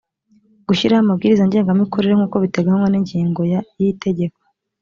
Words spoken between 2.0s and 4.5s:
nk’uko biteganywa n’ingingo ya… y’itegeko